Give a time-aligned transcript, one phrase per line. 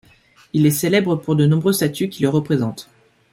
[0.53, 2.89] Il est célèbre pour de nombreuses statues qui le représentent.